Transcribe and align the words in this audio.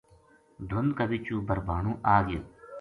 دھُند 0.69 0.89
کا 0.97 1.05
بِچوں 1.09 1.41
بھربھانو 1.47 1.91
آ 2.15 2.17
گیو 2.27 2.41